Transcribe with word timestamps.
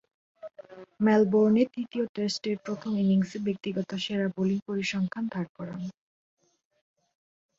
মেলবোর্নে 0.99 1.63
তৃতীয় 1.73 2.05
টেস্টের 2.15 2.57
প্রথম 2.65 2.91
ইনিংসে 3.03 3.37
ব্যক্তিগত 3.47 3.89
সেরা 4.03 4.27
বোলিং 4.35 4.59
পরিসংখ্যান 4.67 5.25
দাঁড় 5.33 5.49
করান। 5.57 5.81